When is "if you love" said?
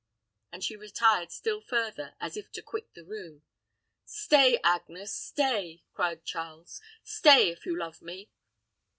7.49-8.01